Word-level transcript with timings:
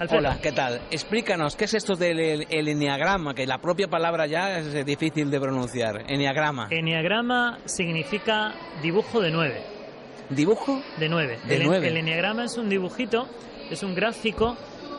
Alfredo. 0.00 0.18
hola, 0.20 0.38
¿qué 0.42 0.52
tal? 0.52 0.80
Explícanos, 0.90 1.56
¿qué 1.56 1.66
es 1.66 1.74
esto 1.74 1.94
del 1.94 2.18
el, 2.18 2.46
el 2.48 2.68
enneagrama? 2.68 3.34
Que 3.34 3.46
la 3.46 3.58
propia 3.58 3.86
palabra 3.86 4.26
ya 4.26 4.58
es 4.58 4.86
difícil 4.86 5.30
de 5.30 5.38
pronunciar. 5.38 6.04
Enneagrama. 6.08 6.68
Enneagrama 6.70 7.58
significa 7.66 8.54
dibujo 8.82 9.20
de 9.20 9.30
nueve. 9.30 9.62
¿Dibujo? 10.30 10.80
De 10.98 11.08
nueve. 11.08 11.38
De 11.46 11.56
el, 11.56 11.64
nueve. 11.66 11.88
el 11.88 11.98
enneagrama 11.98 12.44
es 12.44 12.56
un 12.56 12.70
dibujito, 12.70 13.28
es 13.70 13.82
un 13.82 13.94
gráfico 13.94 14.56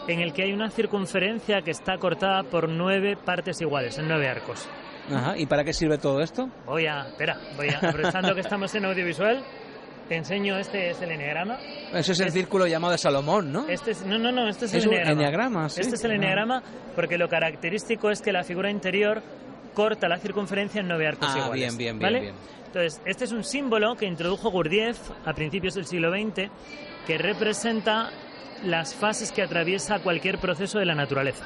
en 0.08 0.20
el 0.20 0.34
que 0.34 0.44
hay 0.44 0.54
una 0.54 0.70
circunferencia 0.70 1.64
que 1.64 1.72
está 1.72 1.98
cortada 1.98 2.44
por 2.44 2.70
nueve 2.70 3.18
partes 3.18 3.60
iguales, 3.60 3.98
en 3.98 4.08
nueve 4.08 4.28
arcos. 4.28 4.70
Ajá. 5.12 5.36
¿Y 5.36 5.48
para 5.48 5.64
qué 5.64 5.74
sirve 5.74 5.98
todo 5.98 6.22
esto? 6.22 6.48
Voy 6.68 6.86
a, 6.86 7.08
espera, 7.08 7.40
voy 7.58 7.70
a, 7.70 7.78
aprovechando 7.78 8.36
que 8.36 8.42
estamos 8.42 8.74
en 8.76 8.86
audiovisual, 8.86 9.44
te 10.12 10.18
enseño, 10.18 10.58
este 10.58 10.90
es 10.90 11.02
el 11.02 11.10
enneagrama. 11.10 11.58
Eso 11.94 12.12
es 12.12 12.20
el 12.20 12.28
Es- 12.28 12.34
círculo 12.34 12.68
llamado 12.68 12.92
de 12.92 12.98
Salomón, 12.98 13.50
¿no? 13.54 13.70
Este 13.70 13.92
es, 13.92 14.06
no, 14.06 14.18
no, 14.18 14.30
no, 14.30 14.50
este 14.50 14.66
es, 14.66 14.74
Es 14.74 14.84
el 14.86 14.92
enneagrama. 14.92 15.70
sí. 15.70 15.80
Este 15.80 15.96
es 15.96 16.04
el 16.04 16.12
Ah. 16.12 16.16
enneagrama 16.16 16.64
porque 16.98 17.18
lo 17.18 17.30
característico 17.30 18.10
es 18.12 18.22
que 18.22 18.34
la 18.34 18.44
figura 18.44 18.70
interior 18.70 19.24
corta 19.74 20.10
la 20.10 20.18
circunferencia 20.18 20.82
en 20.82 20.90
nueve 20.90 21.08
arcos 21.08 21.30
Ah, 21.32 21.38
iguales. 21.46 21.56
bien, 21.56 21.78
bien, 21.78 21.98
bien, 21.98 22.00
¿vale? 22.02 22.20
bien. 22.20 22.36
Entonces, 22.66 23.02
este 23.06 23.24
es 23.24 23.32
un 23.32 23.46
símbolo 23.46 23.96
que 23.96 24.06
introdujo 24.06 24.52
Gurdjieff 24.52 25.00
a 25.26 25.32
principios 25.34 25.76
del 25.76 25.86
siglo 25.86 26.12
XX 26.12 26.50
que 27.08 27.18
representa 27.18 28.10
las 28.66 28.94
fases 28.94 29.32
que 29.32 29.42
atraviesa 29.44 30.00
cualquier 30.00 30.40
proceso 30.40 30.78
de 30.78 30.88
la 30.88 30.94
naturaleza. 30.94 31.46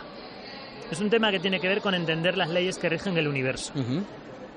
Es 0.90 1.00
un 1.02 1.12
tema 1.12 1.30
que 1.30 1.40
tiene 1.40 1.60
que 1.60 1.68
ver 1.68 1.82
con 1.82 1.94
entender 1.94 2.36
las 2.36 2.50
leyes 2.50 2.80
que 2.80 2.90
rigen 2.90 3.16
el 3.16 3.28
universo. 3.28 3.74
Ujú. 3.76 4.02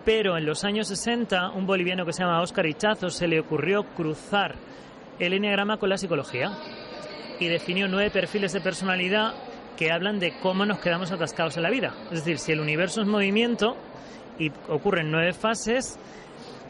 Pero 0.04 0.38
en 0.38 0.46
los 0.46 0.64
años 0.64 0.88
60, 0.88 1.50
un 1.50 1.66
boliviano 1.66 2.06
que 2.06 2.12
se 2.12 2.22
llama 2.22 2.40
Óscar 2.40 2.66
Ichazo 2.66 3.10
se 3.10 3.28
le 3.28 3.40
ocurrió 3.40 3.84
cruzar 3.94 4.54
el 5.18 5.32
enneagrama 5.32 5.76
con 5.76 5.90
la 5.90 5.98
psicología 5.98 6.52
y 7.40 7.48
definió 7.48 7.88
nueve 7.88 8.10
perfiles 8.10 8.52
de 8.52 8.60
personalidad 8.60 9.34
que 9.76 9.92
hablan 9.92 10.18
de 10.18 10.38
cómo 10.40 10.66
nos 10.66 10.80
quedamos 10.80 11.12
atascados 11.12 11.56
en 11.56 11.62
la 11.62 11.70
vida. 11.70 11.94
Es 12.10 12.24
decir, 12.24 12.38
si 12.38 12.52
el 12.52 12.60
universo 12.60 13.02
es 13.02 13.06
movimiento 13.06 13.76
y 14.38 14.50
ocurren 14.68 15.10
nueve 15.10 15.32
fases, 15.32 15.98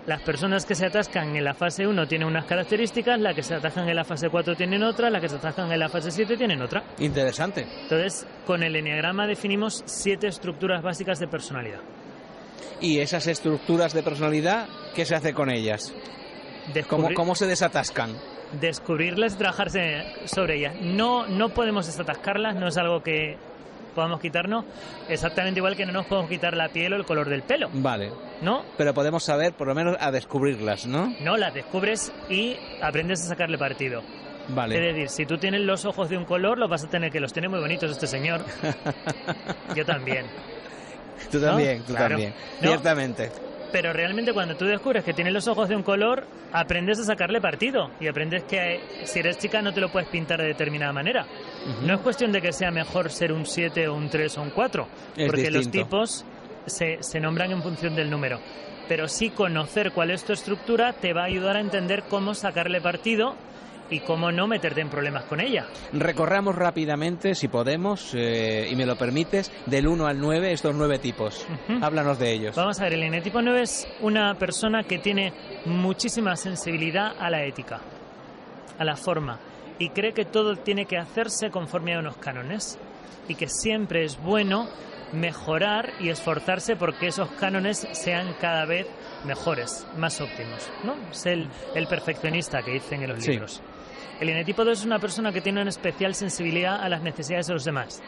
las 0.06 0.22
personas 0.22 0.64
que 0.64 0.74
se 0.74 0.86
atascan 0.86 1.36
en 1.36 1.44
la 1.44 1.52
fase 1.52 1.86
1 1.86 2.06
tienen 2.06 2.28
unas 2.28 2.46
características, 2.46 3.20
las 3.20 3.34
que 3.34 3.42
se 3.42 3.54
atascan 3.54 3.88
en 3.88 3.94
la 3.94 4.04
fase 4.04 4.30
4 4.30 4.56
tienen 4.56 4.82
otra, 4.82 5.10
las 5.10 5.20
que 5.20 5.28
se 5.28 5.36
atascan 5.36 5.70
en 5.70 5.78
la 5.78 5.90
fase 5.90 6.10
7 6.10 6.36
tienen 6.36 6.62
otra. 6.62 6.82
Interesante. 6.98 7.66
Entonces, 7.82 8.26
con 8.46 8.62
el 8.62 8.74
enneagrama 8.74 9.26
definimos 9.26 9.82
siete 9.84 10.26
estructuras 10.26 10.82
básicas 10.82 11.18
de 11.18 11.28
personalidad. 11.28 11.80
¿Y 12.80 13.00
esas 13.00 13.26
estructuras 13.26 13.92
de 13.92 14.02
personalidad, 14.02 14.68
qué 14.94 15.04
se 15.04 15.14
hace 15.14 15.32
con 15.34 15.50
ellas? 15.50 15.92
¿Cómo, 16.88 17.08
Descubrir- 17.08 17.14
cómo 17.14 17.34
se 17.34 17.46
desatascan? 17.46 18.16
descubrirlas 18.60 19.34
y 19.34 19.36
trabajarse 19.36 20.04
sobre 20.24 20.56
ellas. 20.56 20.74
No, 20.80 21.26
no 21.26 21.50
podemos 21.50 21.84
desatascarlas, 21.86 22.56
no 22.56 22.68
es 22.68 22.76
algo 22.78 23.02
que 23.02 23.36
podamos 23.94 24.20
quitarnos, 24.20 24.64
exactamente 25.08 25.58
igual 25.60 25.76
que 25.76 25.84
no 25.84 25.92
nos 25.92 26.06
podemos 26.06 26.30
quitar 26.30 26.56
la 26.56 26.68
piel 26.70 26.92
o 26.92 26.96
el 26.96 27.04
color 27.04 27.28
del 27.28 27.42
pelo, 27.42 27.68
Vale. 27.72 28.10
¿no? 28.40 28.62
Pero 28.78 28.94
podemos 28.94 29.24
saber, 29.24 29.52
por 29.54 29.66
lo 29.66 29.74
menos, 29.74 29.96
a 30.00 30.10
descubrirlas, 30.12 30.86
¿no? 30.86 31.12
No, 31.20 31.36
las 31.36 31.52
descubres 31.52 32.10
y 32.30 32.56
aprendes 32.80 33.22
a 33.24 33.28
sacarle 33.28 33.58
partido. 33.58 34.02
Vale. 34.50 34.76
Es 34.76 34.94
decir, 34.94 35.08
si 35.10 35.26
tú 35.26 35.36
tienes 35.36 35.60
los 35.62 35.84
ojos 35.84 36.08
de 36.08 36.16
un 36.16 36.24
color, 36.24 36.56
los 36.58 36.70
vas 36.70 36.84
a 36.84 36.88
tener 36.88 37.10
que 37.10 37.20
los 37.20 37.32
tiene 37.34 37.48
muy 37.48 37.58
bonitos 37.60 37.90
este 37.90 38.06
señor. 38.06 38.44
Yo 39.74 39.84
también. 39.84 40.24
Tú 41.30 41.40
también, 41.40 41.82
tú 41.82 41.92
Claro. 41.92 42.10
también. 42.10 42.34
¿No? 42.60 42.68
Ciertamente. 42.68 43.30
Pero 43.70 43.92
realmente 43.92 44.32
cuando 44.32 44.56
tú 44.56 44.64
descubres 44.64 45.04
que 45.04 45.12
tienes 45.12 45.32
los 45.34 45.46
ojos 45.46 45.68
de 45.68 45.76
un 45.76 45.82
color, 45.82 46.24
aprendes 46.52 46.98
a 47.00 47.04
sacarle 47.04 47.38
partido 47.40 47.90
y 48.00 48.08
aprendes 48.08 48.44
que 48.44 48.80
si 49.04 49.18
eres 49.18 49.36
chica 49.36 49.60
no 49.60 49.74
te 49.74 49.80
lo 49.82 49.90
puedes 49.92 50.08
pintar 50.08 50.40
de 50.40 50.46
determinada 50.46 50.92
manera. 50.92 51.26
No 51.84 51.94
es 51.94 52.00
cuestión 52.00 52.32
de 52.32 52.40
que 52.40 52.52
sea 52.52 52.70
mejor 52.70 53.10
ser 53.10 53.30
un 53.30 53.44
7 53.44 53.86
o 53.88 53.94
un 53.94 54.08
3 54.08 54.38
o 54.38 54.42
un 54.42 54.50
4, 54.50 54.88
Es 55.16 55.26
porque 55.26 55.50
los 55.50 55.70
tipos 55.70 56.24
se, 56.64 57.02
se 57.02 57.20
nombran 57.20 57.50
en 57.52 57.62
función 57.62 57.94
del 57.94 58.08
número. 58.08 58.40
Pero 58.88 59.06
sí 59.06 59.28
conocer 59.28 59.92
cuál 59.92 60.12
es 60.12 60.24
tu 60.24 60.32
estructura 60.32 60.94
te 60.94 61.12
va 61.12 61.22
a 61.22 61.26
ayudar 61.26 61.56
a 61.56 61.60
entender 61.60 62.04
cómo 62.08 62.32
sacarle 62.32 62.80
partido 62.80 63.34
y 63.90 64.00
cómo 64.00 64.30
no 64.30 64.46
meterte 64.46 64.80
en 64.80 64.88
problemas 64.90 65.24
con 65.24 65.40
ella. 65.40 65.66
Recorramos 65.92 66.54
rápidamente, 66.54 67.34
si 67.34 67.48
podemos, 67.48 68.12
eh, 68.14 68.68
y 68.70 68.76
me 68.76 68.84
lo 68.86 68.96
permites, 68.96 69.50
del 69.66 69.86
1 69.88 70.06
al 70.06 70.20
9, 70.20 70.52
estos 70.52 70.74
nueve 70.74 70.98
tipos. 70.98 71.46
Ujú. 71.68 71.84
Háblanos 71.84 72.18
de 72.18 72.32
ellos. 72.32 72.56
Vamos 72.56 72.78
a 72.80 72.84
ver, 72.84 72.94
el 72.94 73.02
eneatipo 73.04 73.40
9 73.40 73.62
es 73.62 73.88
una 74.00 74.34
persona 74.34 74.82
que 74.82 74.98
tiene 74.98 75.32
muchísima 75.64 76.36
sensibilidad 76.36 77.12
a 77.18 77.30
la 77.30 77.44
ética, 77.44 77.80
a 78.78 78.84
la 78.84 78.96
forma, 78.96 79.38
y 79.78 79.90
cree 79.90 80.12
que 80.12 80.24
todo 80.24 80.56
tiene 80.56 80.86
que 80.86 80.98
hacerse 80.98 81.50
conforme 81.50 81.94
a 81.94 82.00
unos 82.00 82.16
cánones, 82.16 82.78
y 83.28 83.34
que 83.34 83.48
siempre 83.48 84.04
es 84.04 84.18
bueno 84.22 84.68
mejorar 85.12 85.92
y 86.00 86.10
esforzarse 86.10 86.76
porque 86.76 87.06
esos 87.08 87.30
cánones 87.32 87.86
sean 87.92 88.34
cada 88.40 88.66
vez 88.66 88.86
mejores, 89.24 89.86
más 89.96 90.20
óptimos. 90.20 90.68
¿no? 90.84 90.94
Es 91.10 91.24
el, 91.26 91.48
el 91.74 91.86
perfeccionista 91.86 92.62
que 92.62 92.72
dicen 92.72 93.02
en 93.02 93.10
los 93.10 93.24
Sí. 93.24 93.30
libros. 93.32 93.62
El 94.20 94.28
eneatipo 94.30 94.64
2 94.64 94.80
es 94.80 94.84
una 94.84 94.98
persona 94.98 95.32
que 95.32 95.40
tiene 95.40 95.60
una 95.60 95.70
especial 95.70 96.14
sensibilidad 96.14 96.82
a 96.82 96.88
las 96.88 97.02
necesidades 97.02 97.46
de 97.46 97.54
los 97.54 97.64
demás 97.64 98.02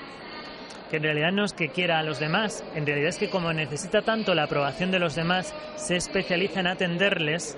que 0.91 0.97
en 0.97 1.05
realidad 1.05 1.31
no 1.31 1.45
es 1.45 1.53
que 1.53 1.69
quiera 1.69 2.01
a 2.01 2.03
los 2.03 2.19
demás, 2.19 2.65
en 2.75 2.85
realidad 2.85 3.11
es 3.11 3.17
que 3.17 3.31
como 3.31 3.53
necesita 3.53 4.03
tanto 4.03 4.35
la 4.35 4.43
aprobación 4.43 4.91
de 4.91 4.99
los 4.99 5.15
demás, 5.15 5.55
se 5.77 5.95
especializa 5.95 6.61
en 6.61 6.67
atenderles 6.67 7.57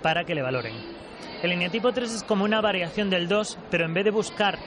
para 0.00 0.22
que 0.24 0.36
le 0.36 0.42
valoren. 0.42 0.74
El 1.42 1.52
eneatipo 1.52 1.92
3 1.92 2.14
es 2.14 2.22
como 2.22 2.44
una 2.44 2.60
variación 2.60 3.10
del 3.10 3.26
2, 3.26 3.58
pero 3.70 3.84
en 3.84 3.94
vez 3.94 4.04
de 4.04 4.10
buscar 4.12 4.58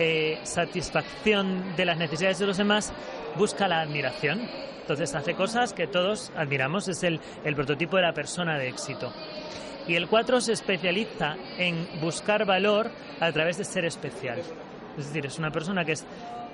eh, 0.00 0.40
satisfacción 0.42 1.76
de 1.76 1.84
las 1.84 1.96
necesidades 1.96 2.40
de 2.40 2.46
los 2.46 2.56
demás, 2.56 2.92
busca 3.36 3.68
la 3.68 3.80
admiración. 3.80 4.40
Entonces 4.80 5.14
hace 5.14 5.34
cosas 5.34 5.72
que 5.72 5.86
todos 5.86 6.32
admiramos, 6.36 6.88
es 6.88 7.04
el, 7.04 7.20
el 7.44 7.54
prototipo 7.54 7.96
de 7.96 8.02
la 8.02 8.12
persona 8.12 8.58
de 8.58 8.68
éxito. 8.68 9.12
Y 9.90 9.96
el 9.96 10.06
4 10.06 10.40
se 10.40 10.52
especializa 10.52 11.34
en 11.58 11.84
buscar 12.00 12.46
valor 12.46 12.92
a 13.18 13.32
través 13.32 13.58
de 13.58 13.64
ser 13.64 13.84
especial. 13.84 14.38
Es 14.96 15.06
decir, 15.08 15.26
es 15.26 15.36
una 15.36 15.50
persona 15.50 15.84
que 15.84 15.90
es 15.90 16.06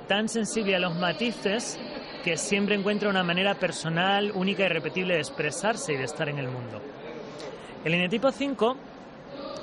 tan 0.09 0.31
sensible 0.31 0.75
a 0.75 0.79
los 0.79 0.97
matices 0.97 1.79
que 2.25 2.39
siempre 2.39 2.77
encuentra 2.77 3.11
una 3.11 3.23
manera 3.23 3.55
personal, 3.55 4.33
única 4.35 4.65
y 4.65 4.69
repetible 4.69 5.17
de 5.17 5.21
expresarse 5.21 5.93
y 5.93 5.99
de 5.99 6.05
estar 6.05 6.31
en 6.31 6.39
el 6.39 6.49
mundo. 6.49 6.81
El 7.85 7.93
eneatipo 7.93 8.33
5, 8.33 8.77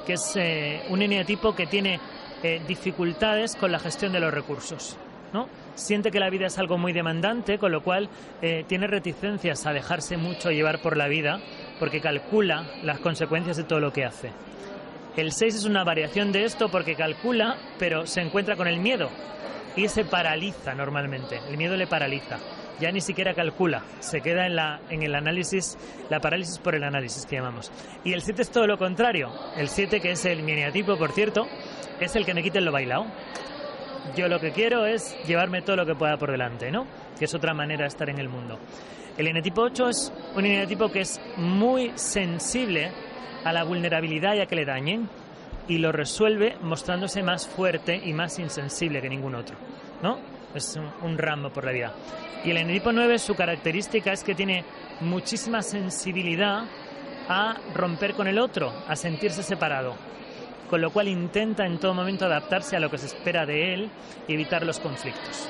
que 0.05 0.13
es 0.13 0.35
eh, 0.35 0.83
un 0.89 1.01
eneatipo 1.01 1.55
que 1.55 1.65
tiene 1.65 1.99
eh, 2.43 2.61
dificultades 2.67 3.55
con 3.55 3.71
la 3.71 3.79
gestión 3.79 4.13
de 4.13 4.19
los 4.19 4.31
recursos. 4.31 4.97
¿no? 5.33 5.49
Siente 5.73 6.11
que 6.11 6.19
la 6.19 6.29
vida 6.29 6.45
es 6.45 6.59
algo 6.59 6.77
muy 6.77 6.93
demandante, 6.93 7.57
con 7.57 7.71
lo 7.71 7.81
cual 7.81 8.07
eh, 8.43 8.65
tiene 8.67 8.85
reticencias 8.85 9.65
a 9.65 9.73
dejarse 9.73 10.15
mucho 10.15 10.51
llevar 10.51 10.79
por 10.83 10.95
la 10.95 11.07
vida, 11.07 11.41
porque 11.83 11.99
calcula 11.99 12.65
las 12.81 13.01
consecuencias 13.01 13.57
de 13.57 13.65
todo 13.65 13.81
lo 13.81 13.91
que 13.91 14.05
hace. 14.05 14.31
El 15.17 15.33
6 15.33 15.53
es 15.53 15.65
una 15.65 15.83
variación 15.83 16.31
de 16.31 16.45
esto 16.45 16.69
porque 16.69 16.95
calcula, 16.95 17.57
pero 17.77 18.07
se 18.07 18.21
encuentra 18.21 18.55
con 18.55 18.69
el 18.69 18.79
miedo 18.79 19.09
y 19.75 19.89
se 19.89 20.05
paraliza 20.05 20.73
normalmente. 20.75 21.41
El 21.49 21.57
miedo 21.57 21.75
le 21.75 21.85
paraliza. 21.85 22.37
Ya 22.79 22.89
ni 22.89 23.01
siquiera 23.01 23.33
calcula, 23.33 23.83
se 23.99 24.21
queda 24.21 24.45
en, 24.45 24.55
la, 24.55 24.79
en 24.89 25.03
el 25.03 25.13
análisis, 25.13 25.77
la 26.09 26.21
parálisis 26.21 26.57
por 26.57 26.73
el 26.73 26.85
análisis 26.85 27.25
que 27.25 27.35
llamamos. 27.35 27.69
Y 28.05 28.13
el 28.13 28.21
7 28.21 28.43
es 28.43 28.49
todo 28.49 28.65
lo 28.65 28.77
contrario. 28.77 29.33
El 29.57 29.67
7, 29.67 29.99
que 29.99 30.11
es 30.11 30.23
el 30.23 30.41
miniatipo, 30.41 30.97
por 30.97 31.11
cierto, 31.11 31.49
es 31.99 32.15
el 32.15 32.25
que 32.25 32.33
me 32.33 32.43
quite 32.43 32.61
lo 32.61 32.71
bailado. 32.71 33.07
Yo 34.15 34.29
lo 34.29 34.39
que 34.39 34.53
quiero 34.53 34.85
es 34.85 35.17
llevarme 35.27 35.61
todo 35.63 35.75
lo 35.75 35.85
que 35.85 35.95
pueda 35.95 36.15
por 36.15 36.31
delante, 36.31 36.71
¿no? 36.71 36.87
Que 37.19 37.25
es 37.25 37.35
otra 37.35 37.53
manera 37.53 37.81
de 37.81 37.89
estar 37.89 38.09
en 38.09 38.19
el 38.19 38.29
mundo. 38.29 38.57
El 39.17 39.27
eneatipo 39.27 39.61
8 39.61 39.89
es 39.89 40.11
un 40.35 40.45
eneatipo 40.45 40.89
que 40.89 41.01
es 41.01 41.21
muy 41.37 41.91
sensible 41.95 42.91
a 43.43 43.53
la 43.53 43.63
vulnerabilidad 43.63 44.33
y 44.35 44.39
a 44.39 44.47
que 44.47 44.55
le 44.55 44.65
dañen 44.65 45.07
y 45.67 45.77
lo 45.77 45.91
resuelve 45.91 46.57
mostrándose 46.61 47.21
más 47.21 47.47
fuerte 47.47 47.95
y 47.95 48.11
más 48.11 48.39
insensible 48.39 49.01
que 49.01 49.09
ningún 49.09 49.35
otro, 49.35 49.55
¿no? 50.01 50.17
Es 50.55 50.79
un, 51.01 51.17
ramo 51.17 51.51
por 51.51 51.63
la 51.63 51.71
vida. 51.71 51.93
Y 52.43 52.51
el 52.51 52.57
eneatipo 52.57 52.91
9, 52.91 53.19
su 53.19 53.35
característica 53.35 54.11
es 54.11 54.23
que 54.23 54.35
tiene 54.35 54.63
muchísima 55.01 55.61
sensibilidad 55.61 56.63
a 57.29 57.57
romper 57.73 58.13
con 58.15 58.27
el 58.27 58.39
otro, 58.39 58.73
a 58.87 58.95
sentirse 58.95 59.43
separado 59.43 59.95
con 60.73 60.81
lo 60.81 60.91
cual 60.91 61.07
intenta 61.07 61.67
en 61.67 61.77
todo 61.77 61.93
momento 61.93 62.25
adaptarse 62.25 62.75
a 62.75 62.79
lo 62.79 62.89
que 62.89 62.97
se 62.97 63.05
espera 63.05 63.45
de 63.45 63.75
él 63.75 63.91
y 64.27 64.33
evitar 64.33 64.65
los 64.65 64.79
conflictos. 64.79 65.47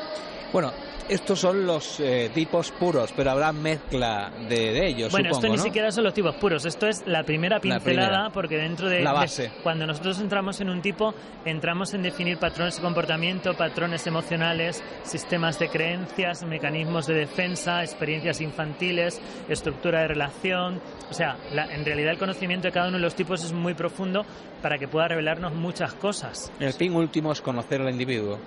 Bueno, 0.54 0.72
estos 1.10 1.40
son 1.40 1.66
los 1.66 2.00
eh, 2.00 2.30
tipos 2.32 2.72
puros, 2.72 3.12
pero 3.16 3.32
habrá 3.32 3.52
mezcla 3.52 4.32
de, 4.48 4.88
ellos. 4.88 5.12
Bueno, 5.12 5.32
esto 5.32 5.50
ni 5.50 5.58
siquiera 5.58 5.92
son 5.92 6.04
los 6.04 6.14
tipos 6.14 6.36
puros. 6.36 6.64
Esto 6.66 6.88
es 6.88 7.04
la 7.08 7.24
primera 7.24 7.60
pincelada, 7.60 8.30
porque 8.30 8.58
dentro 8.58 8.88
de, 8.88 9.02
la 9.02 9.14
base. 9.14 9.52
cuando 9.64 9.88
nosotros 9.88 10.20
entramos 10.20 10.62
en 10.62 10.70
un 10.70 10.82
tipo, 10.84 11.16
entramos 11.44 11.96
en 11.96 12.04
definir 12.04 12.38
patrones 12.38 12.76
de 12.76 12.84
comportamiento, 12.84 13.56
patrones 13.56 14.06
emocionales, 14.06 14.84
sistemas 15.04 15.58
de 15.58 15.70
creencias, 15.70 16.44
mecanismos 16.44 17.08
de 17.08 17.16
defensa, 17.16 17.84
experiencias 17.84 18.40
infantiles, 18.40 19.20
estructura 19.50 20.02
de 20.02 20.10
relación. 20.10 20.80
O 21.10 21.14
sea, 21.16 21.36
en 21.52 21.84
realidad 21.84 22.12
el 22.12 22.20
conocimiento 22.20 22.68
de 22.68 22.72
cada 22.72 22.90
uno 22.90 22.98
de 22.98 23.04
los 23.04 23.16
tipos 23.16 23.44
es 23.44 23.54
muy 23.54 23.74
profundo 23.74 24.24
para 24.62 24.78
que 24.78 24.88
pueda 24.88 25.08
revelarnos 25.08 25.54
muchas 25.54 25.96
cosas. 25.96 26.52
El 26.60 26.74
fin 26.74 26.94
último 26.94 27.32
es 27.32 27.42
conocer 27.42 27.82
al 27.82 27.90
individuo 27.90 28.38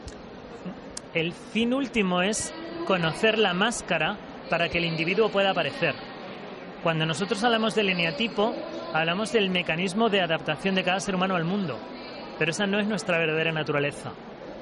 el 1.17 1.33
fin 1.33 1.73
último 1.73 2.21
es 2.21 2.53
conocer 2.87 3.39
la 3.39 3.55
máscara 3.55 4.19
para 4.51 4.69
que 4.69 4.79
el 4.79 4.85
individuo 4.85 5.31
pueda 5.31 5.51
aparecer. 5.51 5.95
Cuando 6.83 7.07
nosotros 7.07 7.43
hablamos 7.43 7.75
del 7.75 7.89
eneatipo, 7.89 8.55
hablamos 8.93 9.33
del 9.33 9.51
mecanismo 9.51 10.11
de 10.11 10.21
adaptación 10.21 10.75
de 10.75 10.85
cada 10.85 11.01
ser 11.01 11.15
humano 11.15 11.35
al 11.35 11.45
mundo, 11.45 11.79
pero 12.39 12.51
esa 12.51 12.67
no 12.67 12.79
es 12.79 12.87
nuestra 12.87 13.19
verdadera 13.19 13.51
naturaleza, 13.51 14.13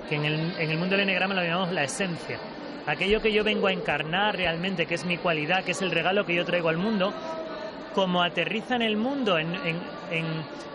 que 0.08 0.14
en 0.14 0.24
el, 0.24 0.78
mundo 0.78 0.96
del 0.96 1.00
eneagrama 1.00 1.34
lo 1.34 1.42
llamamos 1.42 1.72
la 1.72 1.82
esencia. 1.82 2.38
Aquello 2.86 3.20
que 3.20 3.32
yo 3.32 3.42
vengo 3.42 3.66
a 3.66 3.72
encarnar 3.72 4.36
realmente, 4.36 4.86
que 4.86 4.94
es 4.94 5.04
mi 5.04 5.18
cualidad, 5.18 5.64
que 5.64 5.72
es 5.72 5.82
el 5.82 5.90
regalo 5.90 6.24
que 6.24 6.34
yo 6.34 6.44
traigo 6.44 6.68
al 6.68 6.76
mundo, 6.76 7.12
como 7.94 8.22
aterriza 8.22 8.76
en 8.76 8.82
el 8.82 8.96
mundo, 8.96 9.38
en 9.38 9.54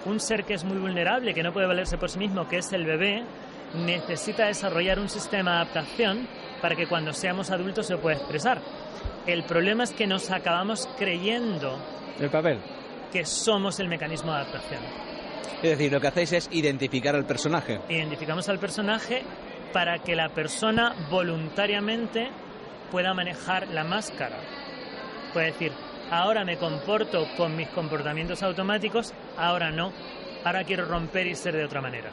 un 0.05 0.19
ser 0.19 0.43
que 0.43 0.55
es 0.55 0.63
muy 0.63 0.77
vulnerable, 0.77 1.33
que 1.33 1.43
no 1.43 1.53
puede 1.53 1.67
valerse 1.67 1.97
por 1.97 2.09
sí 2.09 2.19
mismo, 2.19 2.47
que 2.47 2.57
es 2.57 2.73
el 2.73 2.85
bebé, 2.85 3.23
necesita 3.73 4.45
desarrollar 4.45 4.99
un 4.99 5.09
sistema 5.09 5.51
de 5.51 5.57
adaptación 5.57 6.27
para 6.61 6.75
que 6.75 6.87
cuando 6.87 7.13
seamos 7.13 7.51
adultos 7.51 7.87
se 7.87 7.97
pueda 7.97 8.17
expresar. 8.17 8.61
El 9.25 9.43
problema 9.43 9.83
es 9.83 9.91
que 9.91 10.07
nos 10.07 10.31
acabamos 10.31 10.89
creyendo 10.97 11.77
el 12.19 12.29
papel 12.29 12.59
que 13.11 13.25
somos 13.25 13.79
el 13.79 13.87
mecanismo 13.87 14.31
de 14.31 14.39
adaptación. 14.39 14.81
Es 15.61 15.71
decir, 15.71 15.91
lo 15.91 15.99
que 15.99 16.07
hacéis 16.07 16.31
es 16.33 16.49
identificar 16.51 17.15
al 17.15 17.25
personaje. 17.25 17.79
Identificamos 17.89 18.47
al 18.49 18.59
personaje 18.59 19.23
para 19.73 19.99
que 19.99 20.15
la 20.15 20.29
persona 20.29 20.95
voluntariamente 21.09 22.29
pueda 22.91 23.13
manejar 23.13 23.67
la 23.67 23.83
máscara. 23.83 24.37
Puede 25.33 25.47
decir, 25.47 25.71
ahora 26.11 26.45
me 26.45 26.57
comporto 26.57 27.27
con 27.35 27.55
mis 27.55 27.67
comportamientos 27.69 28.41
automáticos, 28.41 29.13
ahora 29.37 29.71
no, 29.71 29.91
ahora 30.43 30.63
quiero 30.63 30.85
romper 30.85 31.27
y 31.27 31.35
ser 31.35 31.55
de 31.55 31.65
otra 31.65 31.81
manera 31.81 32.11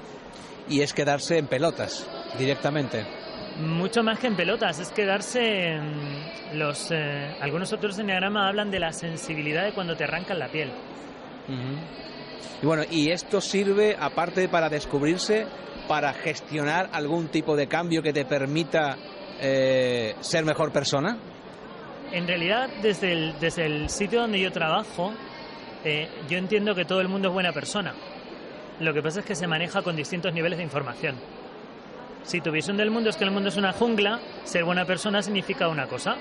y 0.68 0.80
es 0.80 0.92
quedarse 0.92 1.38
en 1.38 1.46
pelotas 1.46 2.08
directamente. 2.38 3.04
Mucho 3.58 4.02
más 4.02 4.18
que 4.18 4.26
en 4.26 4.36
pelotas, 4.36 4.78
es 4.78 4.90
quedarse 4.90 5.68
en 5.68 6.58
los... 6.58 6.90
Eh, 6.90 7.36
algunos 7.40 7.72
otros 7.72 7.98
enneagramas 7.98 8.48
hablan 8.48 8.70
de 8.70 8.80
la 8.80 8.92
sensibilidad 8.92 9.64
de 9.64 9.72
cuando 9.72 9.96
te 9.96 10.04
arrancan 10.04 10.38
la 10.38 10.48
piel. 10.48 10.70
Y 12.62 12.66
bueno, 12.66 12.82
¿y 12.90 13.10
esto 13.10 13.40
sirve 13.40 13.96
aparte 13.98 14.48
para 14.48 14.68
descubrirse, 14.68 15.46
para 15.88 16.12
gestionar 16.12 16.90
algún 16.92 17.28
tipo 17.28 17.56
de 17.56 17.66
cambio 17.66 18.02
que 18.02 18.12
te 18.12 18.26
permita 18.26 18.96
eh, 19.40 20.14
ser 20.20 20.44
mejor 20.44 20.70
persona? 20.70 21.16
En 22.12 22.26
realidad, 22.26 22.68
desde 22.82 23.12
el, 23.12 23.38
desde 23.40 23.64
el 23.64 23.88
sitio 23.88 24.20
donde 24.20 24.40
yo 24.40 24.52
trabajo, 24.52 25.14
eh, 25.84 26.08
yo 26.28 26.36
entiendo 26.36 26.74
que 26.74 26.84
todo 26.84 27.00
el 27.00 27.08
mundo 27.08 27.28
es 27.28 27.34
buena 27.34 27.52
persona. 27.52 27.94
Lo 28.80 28.92
que 28.92 29.02
pasa 29.02 29.20
es 29.20 29.26
que 29.26 29.34
se 29.34 29.46
maneja 29.46 29.82
con 29.82 29.96
distintos 29.96 30.32
niveles 30.32 30.58
de 30.58 30.64
información. 30.64 31.16
Si 32.24 32.40
tu 32.40 32.50
visión 32.50 32.76
del 32.76 32.90
mundo 32.90 33.10
es 33.10 33.16
que 33.16 33.24
el 33.24 33.30
mundo 33.30 33.48
es 33.48 33.56
una 33.56 33.72
jungla, 33.72 34.20
ser 34.44 34.64
buena 34.64 34.84
persona 34.84 35.22
significa 35.22 35.68
una 35.68 35.86
cosa. 35.86 36.16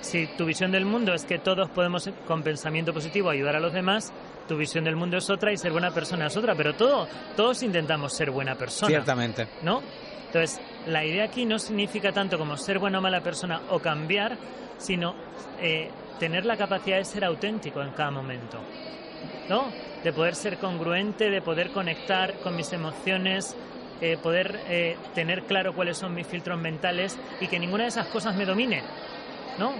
Si 0.00 0.26
tu 0.26 0.44
visión 0.44 0.72
del 0.72 0.84
mundo 0.84 1.14
es 1.14 1.24
que 1.24 1.38
todos 1.38 1.70
podemos 1.70 2.10
con 2.26 2.42
pensamiento 2.42 2.92
positivo 2.92 3.30
ayudar 3.30 3.54
a 3.54 3.60
los 3.60 3.72
demás, 3.72 4.12
tu 4.48 4.56
visión 4.56 4.82
del 4.84 4.96
mundo 4.96 5.16
es 5.16 5.30
otra 5.30 5.52
y 5.52 5.56
ser 5.56 5.70
buena 5.70 5.92
persona 5.92 6.26
es 6.26 6.36
otra, 6.36 6.56
pero 6.56 6.74
todo, 6.74 7.06
todos 7.36 7.62
intentamos 7.62 8.12
ser 8.12 8.32
buena 8.32 8.56
persona. 8.56 8.88
Ciertamente. 8.88 9.46
¿No? 9.62 9.80
Entonces, 10.26 10.60
la 10.86 11.04
idea 11.04 11.24
aquí 11.24 11.44
no 11.44 11.58
significa 11.58 12.10
tanto 12.10 12.36
como 12.36 12.56
ser 12.56 12.78
buena 12.80 12.98
o 12.98 13.02
mala 13.02 13.20
persona 13.20 13.60
o 13.70 13.78
cambiar, 13.78 14.36
sino 14.76 15.14
eh, 15.60 15.88
tener 16.18 16.46
la 16.46 16.56
capacidad 16.56 16.96
de 16.96 17.04
ser 17.04 17.24
auténtico 17.24 17.80
en 17.80 17.90
cada 17.90 18.10
momento. 18.10 18.58
¿No? 19.48 19.70
de 20.02 20.12
poder 20.12 20.34
ser 20.34 20.58
congruente, 20.58 21.30
de 21.30 21.40
poder 21.40 21.70
conectar 21.70 22.34
con 22.40 22.56
mis 22.56 22.72
emociones, 22.72 23.56
eh, 24.00 24.18
poder 24.20 24.60
eh, 24.68 24.96
tener 25.14 25.44
claro 25.44 25.74
cuáles 25.74 25.96
son 25.96 26.14
mis 26.14 26.26
filtros 26.26 26.60
mentales 26.60 27.16
y 27.40 27.46
que 27.46 27.58
ninguna 27.58 27.84
de 27.84 27.90
esas 27.90 28.08
cosas 28.08 28.34
me 28.34 28.44
domine, 28.44 28.82
¿no? 29.58 29.72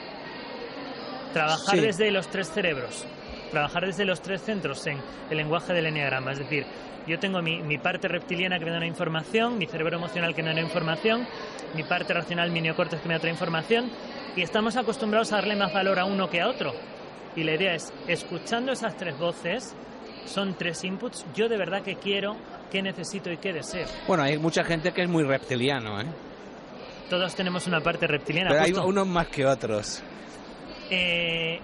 Trabajar 1.32 1.80
desde 1.80 2.10
los 2.10 2.28
tres 2.28 2.50
cerebros, 2.50 3.04
trabajar 3.50 3.86
desde 3.86 4.04
los 4.04 4.20
tres 4.20 4.42
centros 4.42 4.86
en 4.86 4.98
el 5.30 5.36
lenguaje 5.36 5.72
del 5.72 5.86
enneagrama, 5.86 6.32
es 6.32 6.38
decir, 6.38 6.66
yo 7.06 7.18
tengo 7.18 7.42
mi, 7.42 7.60
mi, 7.62 7.78
parte 7.78 8.06
reptiliana 8.06 8.60
que 8.60 8.64
me 8.64 8.70
da 8.70 8.76
una 8.76 8.86
información, 8.86 9.58
mi 9.58 9.66
cerebro 9.66 9.96
emocional 9.96 10.36
que 10.36 10.42
me 10.42 10.50
da 10.50 10.52
una 10.52 10.62
información, 10.62 11.26
mi 11.74 11.82
parte 11.82 12.14
racional, 12.14 12.52
mi 12.52 12.60
neocortes 12.60 13.00
que 13.00 13.08
me 13.08 13.14
da 13.14 13.18
otra 13.18 13.30
información, 13.30 13.90
y 14.36 14.42
estamos 14.42 14.76
acostumbrados 14.76 15.32
a 15.32 15.36
darle 15.36 15.56
más 15.56 15.72
valor 15.72 15.98
a 15.98 16.04
uno 16.04 16.30
que 16.30 16.40
a 16.40 16.48
otro. 16.48 16.74
Y 17.36 17.44
la 17.44 17.54
idea 17.54 17.74
es, 17.74 17.92
escuchando 18.06 18.72
esas 18.72 18.96
tres 18.96 19.18
voces, 19.18 19.74
son 20.26 20.54
tres 20.54 20.84
inputs. 20.84 21.24
Yo 21.34 21.48
de 21.48 21.56
verdad 21.56 21.82
que 21.82 21.96
quiero, 21.96 22.36
qué 22.70 22.82
necesito 22.82 23.30
y 23.30 23.38
qué 23.38 23.52
deseo. 23.52 23.86
Bueno, 24.06 24.22
hay 24.22 24.38
mucha 24.38 24.64
gente 24.64 24.92
que 24.92 25.02
es 25.02 25.08
muy 25.08 25.24
reptiliano, 25.24 26.00
¿eh? 26.00 26.06
Todos 27.08 27.34
tenemos 27.34 27.66
una 27.66 27.80
parte 27.80 28.06
reptiliana. 28.06 28.50
Pero 28.50 28.62
hay 28.62 28.72
unos 28.72 29.06
más 29.06 29.28
que 29.28 29.44
otros. 29.44 30.02
Eh, 30.90 31.58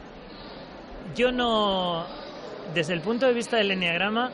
yo 1.14 1.32
no, 1.32 2.06
desde 2.74 2.94
el 2.94 3.00
punto 3.00 3.26
de 3.26 3.32
vista 3.32 3.56
del 3.56 3.70
enneagrama, 3.70 4.30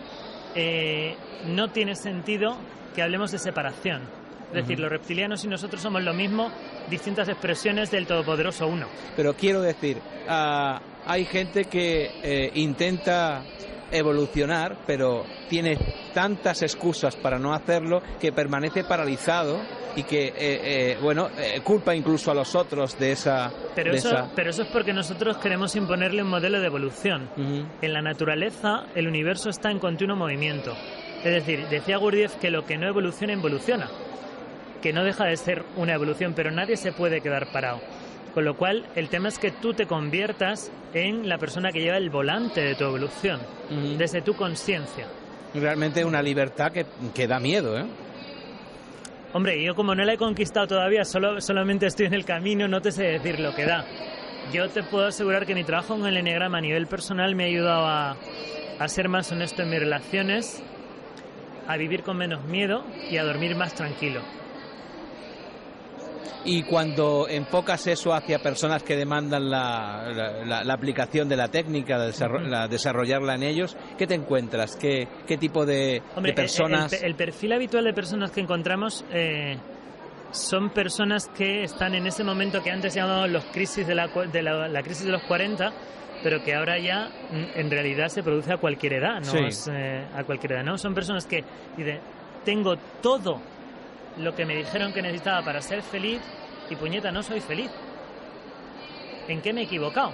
eh, 0.54 1.16
no 1.46 1.70
tiene 1.70 1.94
sentido 1.94 2.56
que 2.94 3.02
hablemos 3.02 3.30
de 3.32 3.38
separación. 3.38 4.02
Es 4.48 4.62
decir, 4.62 4.78
los 4.78 4.88
reptilianos 4.88 5.44
y 5.44 5.48
nosotros 5.48 5.82
somos 5.82 6.02
lo 6.04 6.14
mismo, 6.14 6.48
distintas 6.88 7.28
expresiones 7.28 7.90
del 7.90 8.06
Todopoderoso 8.06 8.68
Uno. 8.68 8.86
Pero 9.16 9.34
quiero 9.34 9.60
decir, 9.60 9.98
ah, 10.28 10.80
hay 11.06 11.24
gente 11.24 11.64
que 11.66 12.10
eh, 12.22 12.50
intenta 12.54 13.42
evolucionar, 13.90 14.78
pero 14.86 15.24
tiene 15.48 15.78
tantas 16.12 16.62
excusas 16.62 17.16
para 17.16 17.38
no 17.38 17.54
hacerlo 17.54 18.02
que 18.20 18.32
permanece 18.32 18.84
paralizado 18.84 19.60
y 19.96 20.02
que, 20.02 20.26
eh, 20.26 20.34
eh, 20.36 20.98
bueno, 21.00 21.28
eh, 21.38 21.60
culpa 21.62 21.94
incluso 21.94 22.30
a 22.30 22.34
los 22.34 22.54
otros 22.54 22.98
de 22.98 23.12
esa... 23.12 23.52
Pero, 23.74 23.94
eso, 23.94 24.30
pero 24.34 24.50
eso 24.50 24.62
es 24.62 24.68
porque 24.68 24.92
nosotros 24.92 25.36
queremos 25.38 25.76
imponerle 25.76 26.22
un 26.22 26.28
modelo 26.28 26.60
de 26.60 26.66
evolución. 26.66 27.28
En 27.36 27.92
la 27.92 28.02
naturaleza, 28.02 28.86
el 28.94 29.06
universo 29.06 29.50
está 29.50 29.70
en 29.70 29.78
continuo 29.78 30.16
movimiento. 30.16 30.74
Es 31.18 31.32
decir, 31.32 31.66
decía 31.68 31.96
Gurdjieff 31.96 32.36
que 32.36 32.50
lo 32.50 32.64
que 32.64 32.76
no 32.76 32.88
evoluciona, 32.88 33.32
involuciona. 33.32 33.88
Que 34.82 34.92
no 34.92 35.04
deja 35.04 35.24
de 35.24 35.36
ser 35.36 35.64
una 35.76 35.94
evolución, 35.94 36.34
pero 36.34 36.50
nadie 36.50 36.76
se 36.76 36.92
puede 36.92 37.20
quedar 37.20 37.50
parado. 37.52 37.80
Con 38.32 38.44
lo 38.44 38.56
cual, 38.56 38.86
el 38.96 39.08
tema 39.08 39.28
es 39.28 39.38
que 39.38 39.50
tú 39.50 39.74
te 39.74 39.86
conviertas 39.86 40.72
en 40.92 41.28
la 41.28 41.38
persona 41.38 41.70
que 41.70 41.80
lleva 41.80 41.98
el 41.98 42.10
volante 42.10 42.60
de 42.62 42.74
tu 42.74 42.84
evolución, 42.84 43.40
desde 43.98 44.22
tu 44.22 44.34
conciencia. 44.34 45.06
Realmente 45.54 46.04
una 46.04 46.20
libertad 46.20 46.72
que, 46.72 46.86
que 47.14 47.28
da 47.28 47.38
miedo, 47.38 47.78
¿eh? 47.78 47.84
Hombre, 49.32 49.60
yo 49.62 49.74
como 49.74 49.94
no 49.94 50.04
la 50.04 50.12
he 50.14 50.16
conquistado 50.16 50.68
todavía, 50.68 51.04
solo, 51.04 51.40
solamente 51.40 51.86
estoy 51.86 52.06
en 52.06 52.14
el 52.14 52.24
camino, 52.24 52.68
no 52.68 52.80
te 52.80 52.92
sé 52.92 53.04
decir 53.04 53.40
lo 53.40 53.54
que 53.54 53.64
da. 53.64 53.84
Yo 54.52 54.68
te 54.68 54.84
puedo 54.84 55.06
asegurar 55.06 55.44
que 55.44 55.54
mi 55.54 55.64
trabajo 55.64 55.96
en 55.96 56.06
el 56.06 56.16
Enneagrama 56.18 56.58
a 56.58 56.60
nivel 56.60 56.86
personal 56.86 57.34
me 57.34 57.44
ha 57.44 57.46
ayudado 57.48 57.86
a, 57.86 58.16
a 58.78 58.88
ser 58.88 59.08
más 59.08 59.32
honesto 59.32 59.62
en 59.62 59.70
mis 59.70 59.80
relaciones, 59.80 60.62
a 61.66 61.76
vivir 61.76 62.02
con 62.02 62.16
menos 62.16 62.44
miedo 62.44 62.84
y 63.10 63.16
a 63.16 63.24
dormir 63.24 63.56
más 63.56 63.74
tranquilo. 63.74 64.20
Y 66.44 66.62
cuando 66.64 67.26
enfocas 67.28 67.86
eso 67.86 68.12
hacia 68.12 68.38
personas 68.38 68.82
que 68.82 68.96
demandan 68.96 69.50
la, 69.50 70.66
aplicación 70.70 71.28
de 71.28 71.36
la 71.36 71.48
técnica, 71.48 71.98
de 71.98 72.68
desarrollarla 72.68 73.34
en 73.34 73.42
ellos, 73.42 73.76
¿qué 73.96 74.06
te 74.06 74.14
encuentras? 74.14 74.76
¿Qué, 74.76 75.08
qué 75.26 75.38
tipo 75.38 75.64
de, 75.64 76.02
personas? 76.34 76.92
El, 77.02 77.14
perfil 77.14 77.54
habitual 77.54 77.84
de 77.84 77.94
personas 77.94 78.30
que 78.30 78.40
encontramos 78.40 79.04
eh, 79.10 79.56
son 80.32 80.70
personas 80.70 81.28
que 81.28 81.64
están 81.64 81.94
en 81.94 82.06
ese 82.06 82.24
momento 82.24 82.62
que 82.62 82.70
antes 82.70 82.94
llamábamos 82.94 83.30
los 83.30 83.44
crisis 83.46 83.86
de 83.86 83.94
la, 83.94 84.08
de 84.08 84.42
la, 84.42 84.82
crisis 84.82 85.06
de 85.06 85.12
los 85.12 85.22
40, 85.22 85.72
pero 86.22 86.42
que 86.42 86.54
ahora 86.54 86.78
ya 86.78 87.08
mm, 87.08 87.58
en 87.58 87.70
realidad 87.70 88.08
se 88.08 88.22
produce 88.22 88.52
a 88.52 88.58
cualquier 88.58 88.94
edad, 88.94 89.20
no 89.20 89.32
eh, 89.72 90.04
a 90.14 90.24
cualquier 90.24 90.52
edad, 90.52 90.64
¿no? 90.64 90.76
Son 90.76 90.92
personas 90.92 91.24
que 91.24 91.42
dicen, 91.76 92.00
tengo 92.44 92.76
todo 93.00 93.40
lo 94.18 94.34
que 94.34 94.46
me 94.46 94.56
dijeron 94.56 94.92
que 94.92 95.02
necesitaba 95.02 95.42
para 95.42 95.60
ser 95.60 95.82
feliz 95.82 96.20
y 96.70 96.76
puñeta, 96.76 97.10
no 97.10 97.22
soy 97.22 97.40
feliz. 97.40 97.70
¿En 99.28 99.40
qué 99.40 99.52
me 99.52 99.62
he 99.62 99.64
equivocado? 99.64 100.12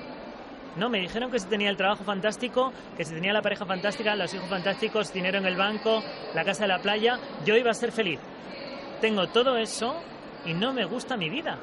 No, 0.76 0.88
me 0.88 1.00
dijeron 1.00 1.30
que 1.30 1.38
se 1.38 1.49
tenía 1.49 1.69
el 1.69 1.76
trabajo 1.76 2.04
fantástico, 2.04 2.73
que 2.97 3.04
se 3.04 3.14
tenía 3.14 3.33
la 3.33 3.42
pareja 3.42 3.66
fantástica, 3.66 4.14
los 4.14 4.33
hijos 4.33 4.49
fantásticos, 4.49 5.12
dinero 5.12 5.38
en 5.38 5.47
el 5.47 5.57
banco, 5.57 6.02
la 6.35 6.45
casa 6.45 6.62
de 6.62 6.69
la 6.69 6.78
playa, 6.78 7.19
yo 7.45 7.57
iba 7.57 7.71
a 7.71 7.75
ser 7.75 7.90
feliz. 7.90 8.21
Tengo 9.00 9.28
todo 9.28 9.57
eso 9.57 10.00
y 10.45 10.54
no 10.54 10.73
me 10.73 10.85
gusta 10.85 11.16
mi 11.16 11.28
vida. 11.28 11.59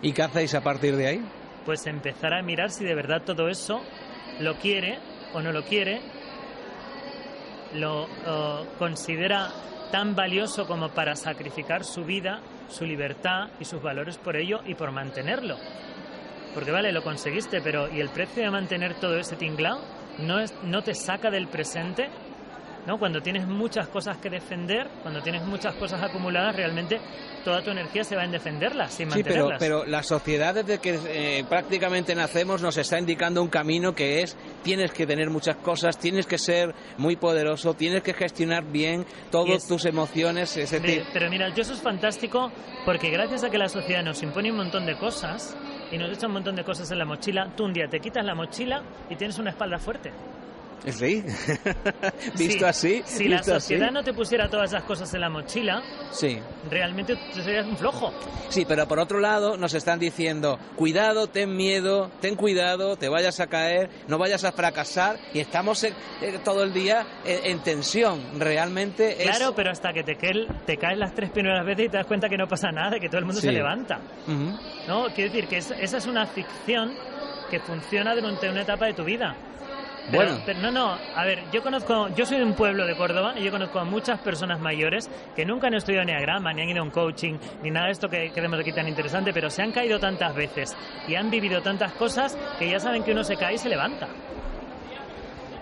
¿Y 0.00 0.12
qué 0.12 0.22
hacéis 0.22 0.54
a 0.54 0.62
partir 0.62 0.96
de 0.96 1.06
ahí? 1.06 1.24
Pues 1.66 1.86
empezar 1.86 2.32
a 2.32 2.42
mirar 2.42 2.70
si 2.70 2.84
de 2.84 2.94
verdad 2.94 3.22
todo 3.24 3.48
eso 3.48 3.82
lo 4.40 4.56
quiere 4.56 4.98
o 5.34 5.40
no 5.40 5.52
lo 5.52 5.62
quiere, 5.62 6.00
lo 7.74 8.04
uh, 8.04 8.66
considera 8.78 9.50
tan 9.92 10.16
valioso 10.16 10.66
como 10.66 10.88
para 10.88 11.14
sacrificar 11.14 11.84
su 11.84 12.04
vida, 12.04 12.40
su 12.68 12.86
libertad 12.86 13.50
y 13.60 13.66
sus 13.66 13.80
valores 13.80 14.16
por 14.16 14.36
ello 14.36 14.60
y 14.66 14.74
por 14.74 14.90
mantenerlo. 14.90 15.56
Porque 16.54 16.70
vale, 16.70 16.92
lo 16.92 17.02
conseguiste, 17.02 17.60
pero 17.60 17.88
¿y 17.92 18.00
el 18.00 18.08
precio 18.08 18.42
de 18.42 18.50
mantener 18.50 18.94
todo 18.94 19.18
ese 19.18 19.36
tinglao? 19.36 19.80
¿No, 20.18 20.40
es, 20.40 20.54
no 20.64 20.82
te 20.82 20.94
saca 20.94 21.30
del 21.30 21.46
presente? 21.46 22.08
¿No? 22.84 22.98
Cuando 22.98 23.22
tienes 23.22 23.46
muchas 23.46 23.86
cosas 23.86 24.16
que 24.16 24.28
defender, 24.28 24.88
cuando 25.02 25.22
tienes 25.22 25.42
muchas 25.44 25.72
cosas 25.76 26.02
acumuladas, 26.02 26.56
realmente 26.56 26.98
toda 27.44 27.62
tu 27.62 27.70
energía 27.70 28.02
se 28.02 28.16
va 28.16 28.24
en 28.24 28.32
defenderlas, 28.32 28.92
sin 28.92 29.08
Sí, 29.12 29.22
pero, 29.22 29.46
mantenerlas. 29.46 29.58
pero 29.60 29.84
la 29.86 30.02
sociedad 30.02 30.52
desde 30.52 30.78
que 30.80 30.98
eh, 31.06 31.44
prácticamente 31.48 32.12
nacemos 32.16 32.60
nos 32.60 32.76
está 32.76 32.98
indicando 32.98 33.40
un 33.40 33.48
camino 33.48 33.94
que 33.94 34.22
es 34.22 34.36
tienes 34.64 34.90
que 34.90 35.06
tener 35.06 35.30
muchas 35.30 35.56
cosas, 35.58 35.96
tienes 35.96 36.26
que 36.26 36.38
ser 36.38 36.74
muy 36.98 37.14
poderoso, 37.14 37.74
tienes 37.74 38.02
que 38.02 38.14
gestionar 38.14 38.64
bien 38.64 39.06
todas 39.30 39.64
tus 39.68 39.84
emociones, 39.84 40.56
es 40.56 40.72
decir, 40.72 41.04
De- 41.04 41.06
pero 41.12 41.30
mira, 41.30 41.50
yo 41.54 41.62
eso 41.62 41.74
es 41.74 41.80
fantástico 41.80 42.50
porque 42.84 43.10
gracias 43.10 43.44
a 43.44 43.50
que 43.50 43.58
la 43.58 43.68
sociedad 43.68 44.02
nos 44.02 44.20
impone 44.24 44.50
un 44.50 44.56
montón 44.56 44.86
de 44.86 44.96
cosas 44.98 45.56
y 45.92 45.98
nos 45.98 46.10
echa 46.12 46.26
un 46.26 46.32
montón 46.32 46.56
de 46.56 46.64
cosas 46.64 46.90
en 46.90 46.98
la 46.98 47.04
mochila, 47.04 47.48
tú 47.56 47.64
un 47.64 47.72
día 47.72 47.86
te 47.88 48.00
quitas 48.00 48.24
la 48.24 48.34
mochila 48.34 48.82
y 49.08 49.14
tienes 49.14 49.38
una 49.38 49.50
espalda 49.50 49.78
fuerte. 49.78 50.10
Sí, 50.90 51.22
visto 52.36 52.58
Sí, 52.58 52.64
así, 52.64 53.02
Si 53.06 53.28
la 53.28 53.36
así, 53.38 53.50
sociedad 53.50 53.90
no 53.90 54.02
te 54.02 54.12
pusiera 54.12 54.48
todas 54.48 54.70
esas 54.70 54.82
cosas 54.84 55.12
en 55.14 55.20
la 55.20 55.28
mochila, 55.28 55.82
sí. 56.10 56.38
realmente 56.70 57.16
tú 57.34 57.42
serías 57.42 57.66
un 57.66 57.76
flojo. 57.76 58.12
Sí, 58.48 58.64
pero 58.66 58.86
por 58.88 58.98
otro 58.98 59.20
lado 59.20 59.56
nos 59.56 59.74
están 59.74 59.98
diciendo, 59.98 60.58
cuidado, 60.76 61.26
ten 61.28 61.56
miedo, 61.56 62.10
ten 62.20 62.34
cuidado, 62.36 62.96
te 62.96 63.08
vayas 63.08 63.40
a 63.40 63.46
caer, 63.46 63.90
no 64.08 64.18
vayas 64.18 64.44
a 64.44 64.52
fracasar 64.52 65.18
y 65.32 65.40
estamos 65.40 65.82
en- 65.84 65.94
eh, 66.20 66.38
todo 66.44 66.62
el 66.62 66.72
día 66.72 67.06
en, 67.24 67.52
en 67.52 67.58
tensión. 67.60 68.20
Realmente 68.38 69.22
es... 69.22 69.36
Claro, 69.36 69.54
pero 69.54 69.70
hasta 69.70 69.92
que 69.92 70.02
te, 70.02 70.16
cae- 70.16 70.46
te 70.66 70.76
caes 70.76 70.98
las 70.98 71.14
tres 71.14 71.30
primeras 71.30 71.64
veces 71.64 71.86
y 71.86 71.88
te 71.88 71.96
das 71.96 72.06
cuenta 72.06 72.28
que 72.28 72.36
no 72.36 72.46
pasa 72.48 72.70
nada, 72.72 72.98
que 72.98 73.08
todo 73.08 73.18
el 73.18 73.24
mundo 73.24 73.40
Sí. 73.40 73.46
se 73.46 73.52
levanta. 73.52 74.00
¿no? 74.88 75.06
Quiero 75.14 75.32
decir 75.32 75.48
que 75.48 75.58
es- 75.58 75.70
esa 75.78 75.98
es 75.98 76.06
una 76.06 76.26
ficción 76.26 76.92
que 77.50 77.60
funciona 77.60 78.14
durante 78.14 78.48
una 78.48 78.62
etapa 78.62 78.86
de 78.86 78.94
tu 78.94 79.04
vida. 79.04 79.36
Pero, 80.10 80.24
Bueno. 80.24 80.42
pero 80.44 80.58
no, 80.60 80.70
no, 80.72 80.98
a 81.14 81.24
ver, 81.24 81.44
yo 81.52 81.62
conozco, 81.62 82.08
yo 82.16 82.26
soy 82.26 82.38
de 82.38 82.44
un 82.44 82.54
pueblo 82.54 82.86
de 82.86 82.96
Córdoba 82.96 83.34
y 83.38 83.44
yo 83.44 83.52
conozco 83.52 83.78
a 83.78 83.84
muchas 83.84 84.18
personas 84.20 84.58
mayores 84.60 85.08
que 85.36 85.44
nunca 85.44 85.68
han 85.68 85.74
estudiado 85.74 86.02
Enneagrama, 86.02 86.52
ni 86.52 86.62
han 86.62 86.68
ido 86.70 86.80
a 86.80 86.82
un 86.82 86.90
coaching, 86.90 87.34
ni 87.62 87.70
nada 87.70 87.86
de 87.86 87.92
esto 87.92 88.08
que 88.08 88.30
queremos 88.32 88.58
aquí 88.58 88.72
tan 88.72 88.88
interesante, 88.88 89.32
pero 89.32 89.48
se 89.48 89.62
han 89.62 89.70
caído 89.70 90.00
tantas 90.00 90.34
veces 90.34 90.76
y 91.06 91.14
han 91.14 91.30
vivido 91.30 91.62
tantas 91.62 91.92
cosas 91.92 92.36
que 92.58 92.68
ya 92.68 92.80
saben 92.80 93.04
que 93.04 93.12
uno 93.12 93.22
se 93.22 93.36
cae 93.36 93.54
y 93.54 93.58
se 93.58 93.68
levanta. 93.68 94.08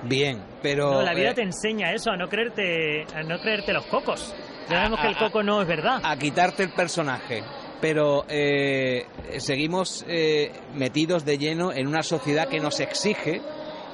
Bien, 0.03 0.43
pero... 0.63 0.91
No, 0.93 1.03
la 1.03 1.13
vida 1.15 1.31
eh, 1.31 1.35
te 1.35 1.43
enseña 1.43 1.93
eso, 1.93 2.11
a 2.11 2.17
no 2.17 2.29
creerte, 2.29 3.05
a 3.15 3.23
no 3.23 3.39
creerte 3.39 3.73
los 3.75 3.85
cocos. 3.87 4.35
Ya 4.71 4.77
A- 4.77 4.79
sabemos 4.85 5.01
que 5.01 5.09
el 5.09 5.17
coco 5.17 5.43
no 5.43 5.61
es 5.61 5.69
verdad. 5.69 6.01
a 6.03 6.17
quitarte 6.17 6.63
el 6.63 6.71
personaje. 6.73 7.43
Pero 7.83 8.25
eh, 8.29 9.07
seguimos 9.39 10.05
eh, 10.07 10.53
metidos 10.75 11.25
de 11.25 11.39
lleno 11.39 11.73
en 11.73 11.87
una 11.87 12.03
sociedad 12.03 12.47
que 12.49 12.61
nos 12.61 12.79
exige 12.81 13.41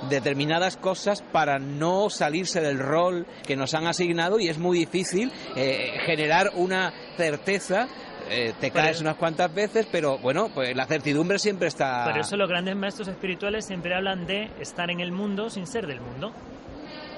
determinadas 0.09 0.77
cosas 0.77 1.23
para 1.23 1.59
no 1.59 2.11
salirse 2.11 2.61
del 2.61 2.79
rol 2.79 3.27
que 3.47 3.57
nos 3.57 3.75
han 3.75 3.87
asignado 3.87 4.39
y 4.39 4.49
es 4.49 4.59
muy 4.59 4.79
difícil 4.79 5.33
eh, 5.55 5.99
generar 6.05 6.53
una 6.55 6.93
certeza. 7.17 7.89
Eh, 8.29 8.55
te 8.61 8.73
caes 8.73 9.01
unas 9.01 9.15
cuantas 9.17 9.55
veces, 9.55 9.87
pero 9.91 10.19
bueno, 10.19 10.51
pues 10.53 10.75
la 10.75 10.87
certidumbre 10.87 11.39
siempre 11.39 11.69
está. 11.69 12.05
Por 12.05 12.19
eso 12.19 12.37
los 12.37 12.49
grandes 12.49 12.75
maestros 12.75 13.07
espirituales 13.07 13.65
siempre 13.67 13.95
hablan 13.95 14.27
de 14.27 14.51
estar 14.61 14.91
en 14.91 15.01
el 15.01 15.13
mundo 15.13 15.49
sin 15.49 15.67
ser 15.67 15.87
del 15.87 16.01
mundo. 16.01 16.33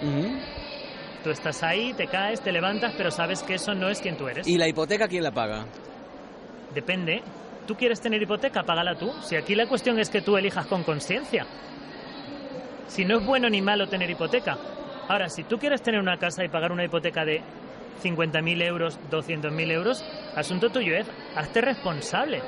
Ujú. 0.03 0.39
Tú 1.25 1.31
estás 1.31 1.63
ahí, 1.63 1.95
te 1.95 2.07
caes, 2.07 2.43
te 2.43 2.53
levantas, 2.53 2.95
pero 2.97 3.11
sabes 3.11 3.43
que 3.43 3.55
eso 3.55 3.75
no 3.75 3.89
es 3.89 4.01
quien 4.01 4.17
tú 4.17 4.29
eres. 4.29 4.47
¿Y 4.47 4.59
la 4.59 4.69
hipoteca 4.69 5.09
quién 5.09 5.25
la 5.25 5.33
paga? 5.33 5.65
Depende. 6.75 7.23
¿Tú 7.67 7.75
quieres 7.75 8.01
tener 8.01 8.23
hipoteca? 8.23 8.63
Págala 8.63 8.95
tú. 8.95 9.11
Si 9.23 9.35
aquí 9.35 9.55
la 9.55 9.67
cuestión 9.67 9.99
es 9.99 10.11
que 10.11 10.21
tú 10.21 10.37
elijas 10.37 10.67
con 10.67 10.85
conciencia. 10.85 11.47
Si 12.89 13.05
no 13.05 13.19
es 13.19 13.25
bueno 13.27 13.49
ni 13.49 13.63
malo 13.63 13.87
tener 13.89 14.11
hipoteca. 14.11 14.57
Ahora, 15.09 15.29
si 15.29 15.45
tú 15.45 15.59
quieres 15.59 15.81
tener 15.83 16.01
una 16.01 16.17
casa 16.19 16.45
y 16.45 16.49
pagar 16.49 16.73
una 16.73 16.85
hipoteca 16.85 17.25
de 17.25 17.41
50.000 18.03 18.63
euros, 18.63 18.99
200.000 19.11 19.71
euros, 19.71 20.05
asunto 20.37 20.71
tuyo 20.71 20.95
es, 20.97 21.07
hazte 21.35 21.61
responsable. 21.61 22.43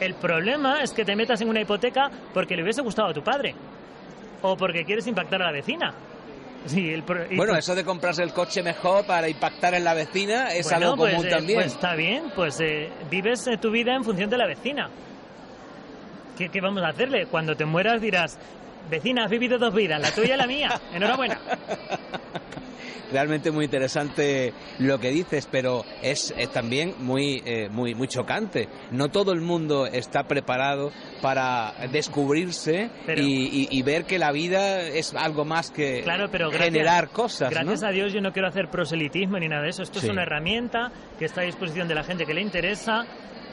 El 0.00 0.14
problema 0.14 0.82
es 0.82 0.92
que 0.92 1.04
te 1.04 1.16
metas 1.16 1.40
en 1.40 1.48
una 1.48 1.60
hipoteca 1.60 2.10
porque 2.34 2.56
le 2.56 2.62
hubiese 2.62 2.82
gustado 2.82 3.08
a 3.08 3.14
tu 3.14 3.22
padre. 3.22 3.54
O 4.42 4.56
porque 4.56 4.84
quieres 4.84 5.06
impactar 5.06 5.42
a 5.42 5.46
la 5.46 5.52
vecina. 5.52 5.94
Sí, 6.66 6.90
el 6.92 7.02
pro- 7.04 7.24
y 7.30 7.36
Bueno, 7.36 7.56
eso 7.56 7.74
de 7.74 7.84
comprarse 7.84 8.22
el 8.22 8.32
coche 8.32 8.62
mejor 8.62 9.04
para 9.06 9.28
impactar 9.28 9.74
en 9.74 9.84
la 9.84 9.94
vecina 9.94 10.48
es 10.54 10.64
Bueno, 10.64 10.86
algo 10.90 10.96
pues, 10.96 11.12
común 11.14 11.26
eh, 11.26 11.30
también. 11.30 11.58
pues 11.60 11.72
está 11.72 11.94
bien, 11.94 12.24
pues 12.34 12.60
eh, 12.60 12.90
vives 13.10 13.46
eh, 13.46 13.56
tu 13.58 13.70
vida 13.70 13.94
en 13.94 14.04
función 14.04 14.28
de 14.28 14.36
la 14.36 14.46
vecina. 14.46 14.90
¿Qué, 16.36 16.48
qué 16.50 16.60
vamos 16.60 16.82
a 16.84 16.88
hacerle? 16.88 17.26
Cuando 17.26 17.56
te 17.56 17.64
mueras 17.64 18.00
dirás, 18.00 18.38
vecina, 18.88 19.24
has 19.24 19.30
vivido 19.30 19.58
dos 19.58 19.74
vidas, 19.74 20.00
la 20.00 20.10
tuya 20.10 20.34
y 20.34 20.38
la 20.38 20.46
mía. 20.46 20.80
Enhorabuena. 20.92 21.38
realmente 23.10 23.50
muy 23.50 23.64
interesante 23.64 24.52
lo 24.78 24.98
que 25.00 25.08
dices, 25.08 25.48
pero 25.50 25.82
es, 26.02 26.34
es 26.36 26.52
también 26.52 26.94
muy, 26.98 27.42
eh, 27.46 27.68
muy, 27.70 27.94
muy 27.94 28.06
chocante. 28.06 28.68
No 28.90 29.08
todo 29.08 29.32
el 29.32 29.40
mundo 29.40 29.86
está 29.86 30.24
preparado 30.24 30.92
para 31.22 31.72
descubrirse 31.90 32.90
Pero- 33.06 33.22
y, 33.22 33.26
y- 33.26 33.68
y 33.70 33.82
ver 33.82 34.04
que 34.04 34.18
la 34.18 34.30
vida 34.30 34.82
es 34.82 35.14
algo 35.14 35.46
más 35.46 35.70
que 35.70 36.02
Claro, 36.02 36.28
pero 36.30 36.50
gracias- 36.50 36.70
generar 36.70 37.08
cosas. 37.08 37.50
¿no? 37.50 37.60
Gracias 37.60 37.82
a 37.82 37.90
Dios 37.92 38.12
yo 38.12 38.20
no 38.20 38.30
quiero 38.32 38.48
hacer 38.48 38.68
proselitismo 38.68 39.38
ni 39.38 39.48
nada 39.48 39.62
de 39.62 39.70
eso. 39.70 39.82
Esto 39.82 40.00
Sí. 40.00 40.06
es 40.06 40.12
una 40.12 40.22
herramienta 40.24 40.92
que 41.18 41.24
está 41.24 41.40
a 41.40 41.44
disposición 41.44 41.88
de 41.88 41.94
la 41.94 42.04
gente 42.04 42.26
que 42.26 42.34
le 42.34 42.42
interesa. 42.42 43.06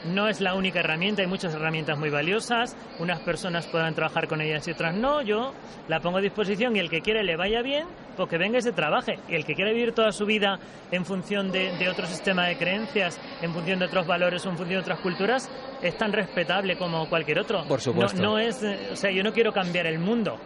No 0.06 0.28
es 0.28 0.40
la 0.40 0.54
única 0.54 0.80
herramienta, 0.80 1.22
hay 1.22 1.28
muchas 1.28 1.54
herramientas 1.54 1.98
muy 1.98 2.10
valiosas. 2.10 2.76
Unas 2.98 3.20
personas 3.20 3.66
podrán 3.66 3.94
trabajar 3.94 4.28
con 4.28 4.40
ellas 4.40 4.66
y 4.68 4.70
otras 4.70 4.94
no. 4.94 5.22
Yo 5.22 5.52
la 5.88 6.00
pongo 6.00 6.18
a 6.18 6.20
disposición 6.20 6.76
y 6.76 6.78
el 6.78 6.90
que 6.90 7.00
quiere 7.00 7.24
le 7.24 7.36
vaya 7.36 7.62
bien, 7.62 7.86
pues 8.16 8.28
que 8.28 8.38
venga 8.38 8.58
y 8.58 8.62
se 8.62 8.72
trabaje. 8.72 9.18
Y 9.28 9.34
el 9.34 9.44
que 9.44 9.54
quiere 9.54 9.72
vivir 9.72 9.92
toda 9.92 10.12
su 10.12 10.26
vida 10.26 10.58
en 10.90 11.04
función 11.04 11.50
de, 11.50 11.76
de 11.76 11.88
otro 11.88 12.06
sistema 12.06 12.46
de 12.46 12.56
creencias, 12.56 13.20
en 13.42 13.52
función 13.52 13.78
de 13.78 13.86
otros 13.86 14.06
valores 14.06 14.44
o 14.46 14.50
en 14.50 14.56
función 14.56 14.78
de 14.78 14.82
otras 14.82 15.00
culturas, 15.00 15.50
es 15.82 15.96
tan 15.96 16.12
respetable 16.12 16.76
como 16.76 17.08
cualquier 17.08 17.40
otro. 17.40 17.64
Por 17.66 17.80
supuesto. 17.80 18.20
No, 18.20 18.32
no 18.32 18.38
es, 18.38 18.62
eh, 18.62 18.90
o 18.92 18.96
sea, 18.96 19.10
yo 19.10 19.22
no 19.22 19.32
quiero 19.32 19.52
cambiar 19.52 19.86
el 19.86 19.98
mundo 19.98 20.38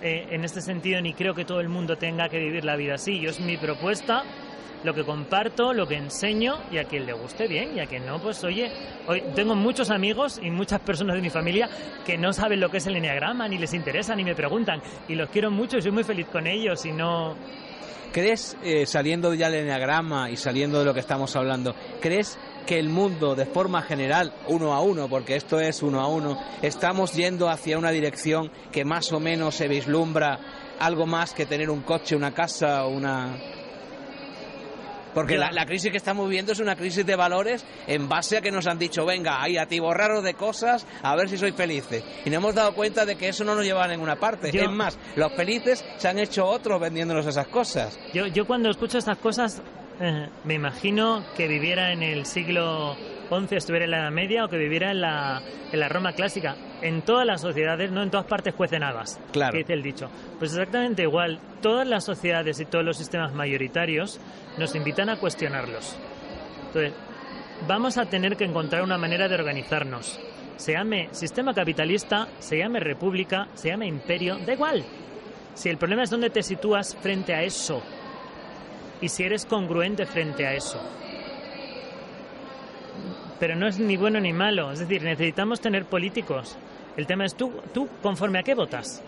eh, 0.00 0.28
en 0.30 0.44
este 0.44 0.60
sentido 0.60 1.00
ni 1.00 1.12
creo 1.12 1.34
que 1.34 1.44
todo 1.44 1.60
el 1.60 1.68
mundo 1.68 1.96
tenga 1.96 2.28
que 2.28 2.38
vivir 2.38 2.64
la 2.64 2.76
vida 2.76 2.94
así. 2.94 3.18
Yo 3.20 3.30
es 3.30 3.40
mi 3.40 3.56
propuesta, 3.56 4.22
lo 4.84 4.94
que 4.94 5.04
comparto, 5.04 5.72
lo 5.72 5.86
que 5.86 5.96
enseño 5.96 6.58
y 6.70 6.78
a 6.78 6.84
quien 6.84 7.06
le 7.06 7.12
guste 7.12 7.46
bien 7.46 7.76
y 7.76 7.80
a 7.80 7.86
quien 7.86 8.06
no, 8.06 8.20
pues 8.20 8.42
oye, 8.44 8.70
hoy 9.06 9.22
tengo 9.34 9.54
muchos 9.54 9.90
amigos 9.90 10.40
y 10.42 10.50
muchas 10.50 10.80
personas 10.80 11.16
de 11.16 11.22
mi 11.22 11.30
familia 11.30 11.68
que 12.04 12.16
no 12.16 12.32
saben 12.32 12.60
lo 12.60 12.70
que 12.70 12.78
es 12.78 12.86
el 12.86 12.96
enneagrama, 12.96 13.48
ni 13.48 13.58
les 13.58 13.74
interesa, 13.74 14.14
ni 14.14 14.24
me 14.24 14.34
preguntan 14.34 14.80
y 15.08 15.14
los 15.14 15.28
quiero 15.30 15.50
mucho 15.50 15.78
y 15.78 15.82
soy 15.82 15.90
muy 15.90 16.04
feliz 16.04 16.26
con 16.26 16.46
ellos 16.46 16.84
y 16.84 16.92
no... 16.92 17.36
¿Crees, 18.12 18.56
eh, 18.64 18.86
saliendo 18.86 19.34
ya 19.34 19.50
del 19.50 19.64
enneagrama 19.64 20.30
y 20.30 20.36
saliendo 20.36 20.78
de 20.78 20.86
lo 20.86 20.94
que 20.94 21.00
estamos 21.00 21.36
hablando, 21.36 21.74
crees 22.00 22.38
que 22.66 22.78
el 22.78 22.88
mundo, 22.88 23.34
de 23.34 23.44
forma 23.44 23.82
general, 23.82 24.32
uno 24.46 24.72
a 24.72 24.80
uno, 24.80 25.08
porque 25.08 25.36
esto 25.36 25.60
es 25.60 25.82
uno 25.82 26.00
a 26.00 26.08
uno, 26.08 26.38
estamos 26.62 27.12
yendo 27.12 27.50
hacia 27.50 27.78
una 27.78 27.90
dirección 27.90 28.50
que 28.72 28.84
más 28.84 29.12
o 29.12 29.20
menos 29.20 29.54
se 29.54 29.68
vislumbra 29.68 30.38
algo 30.78 31.06
más 31.06 31.32
que 31.32 31.46
tener 31.46 31.70
un 31.70 31.82
coche, 31.82 32.16
una 32.16 32.32
casa, 32.32 32.86
una... 32.86 33.36
Porque 35.14 35.36
la, 35.38 35.50
la 35.52 35.66
crisis 35.66 35.90
que 35.90 35.96
estamos 35.96 36.26
viviendo 36.28 36.52
es 36.52 36.60
una 36.60 36.76
crisis 36.76 37.04
de 37.04 37.16
valores 37.16 37.64
en 37.86 38.08
base 38.08 38.36
a 38.36 38.40
que 38.40 38.50
nos 38.50 38.66
han 38.66 38.78
dicho, 38.78 39.04
venga, 39.06 39.42
ahí 39.42 39.56
a 39.56 39.66
ti 39.66 39.80
borraros 39.80 40.22
de 40.22 40.34
cosas, 40.34 40.86
a 41.02 41.16
ver 41.16 41.28
si 41.28 41.38
sois 41.38 41.54
felices. 41.54 42.04
Y 42.24 42.30
nos 42.30 42.36
hemos 42.38 42.54
dado 42.54 42.74
cuenta 42.74 43.04
de 43.06 43.16
que 43.16 43.28
eso 43.28 43.44
no 43.44 43.54
nos 43.54 43.64
lleva 43.64 43.84
a 43.84 43.88
ninguna 43.88 44.16
parte. 44.16 44.50
Yo- 44.52 44.62
Es 44.62 44.70
más, 44.70 44.98
los 45.16 45.32
felices 45.32 45.84
se 45.96 46.08
han 46.08 46.18
hecho 46.18 46.46
otros 46.46 46.80
vendiéndonos 46.80 47.26
esas 47.26 47.48
cosas. 47.48 47.98
Yo, 48.12 48.26
yo 48.26 48.46
cuando 48.46 48.70
escucho 48.70 48.98
estas 48.98 49.18
cosas 49.18 49.62
eh, 50.00 50.28
me 50.44 50.54
imagino 50.54 51.24
que 51.36 51.48
viviera 51.48 51.92
en 51.92 52.02
el 52.02 52.24
siglo 52.26 52.96
XI, 53.30 53.56
estuviera 53.56 53.84
en 53.86 53.90
la 53.90 53.98
Edad 54.02 54.10
Media 54.12 54.44
o 54.44 54.48
que 54.48 54.56
viviera 54.56 54.90
en 54.92 55.00
la, 55.00 55.42
en 55.72 55.80
la 55.80 55.88
Roma 55.88 56.12
clásica. 56.12 56.54
En 56.80 57.02
todas 57.02 57.26
las 57.26 57.40
sociedades, 57.40 57.90
no 57.90 58.02
en 58.04 58.10
todas 58.10 58.26
partes 58.26 58.54
cuecen 58.54 58.84
habas, 58.84 59.18
Claro. 59.32 59.52
que 59.52 59.58
dice 59.58 59.72
el 59.72 59.82
dicho. 59.82 60.08
Pues 60.38 60.52
exactamente 60.52 61.02
igual, 61.02 61.40
todas 61.60 61.86
las 61.88 62.04
sociedades 62.04 62.60
y 62.60 62.66
todos 62.66 62.84
los 62.84 62.96
sistemas 62.96 63.34
mayoritarios 63.34 64.20
nos 64.58 64.74
invitan 64.76 65.08
a 65.08 65.16
cuestionarlos. 65.16 65.96
Entonces, 66.68 66.92
vamos 67.66 67.98
a 67.98 68.06
tener 68.06 68.36
que 68.36 68.44
encontrar 68.44 68.82
una 68.82 68.96
manera 68.96 69.26
de 69.28 69.34
organizarnos. 69.34 70.20
Se 70.56 70.72
llame 70.72 71.08
sistema 71.12 71.52
capitalista, 71.52 72.28
se 72.38 72.58
llame 72.58 72.78
república, 72.80 73.48
se 73.54 73.68
llame 73.68 73.86
imperio, 73.86 74.38
da 74.46 74.52
igual. 74.52 74.84
Si 75.54 75.68
el 75.68 75.78
problema 75.78 76.04
es 76.04 76.10
dónde 76.10 76.30
te 76.30 76.42
sitúas 76.44 76.94
frente 77.00 77.34
a 77.34 77.42
eso 77.42 77.82
y 79.00 79.08
si 79.08 79.24
eres 79.24 79.46
congruente 79.46 80.06
frente 80.06 80.46
a 80.46 80.54
eso. 80.54 80.80
pero 83.40 83.54
no 83.54 83.68
es 83.68 83.78
ni 83.78 83.96
bueno 83.96 84.18
ni 84.18 84.32
malo. 84.32 84.72
Es 84.72 84.80
decir, 84.80 85.02
necesitamos 85.04 85.60
tener 85.60 85.84
políticos. 85.84 86.56
El 86.98 87.06
tema 87.06 87.24
es 87.26 87.36
tú, 87.36 87.52
tú 87.72 87.88
conforme 88.02 88.40
a 88.40 88.42
qué 88.42 88.54
votas. 88.56 89.00